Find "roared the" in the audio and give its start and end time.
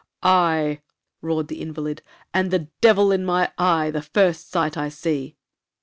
1.21-1.61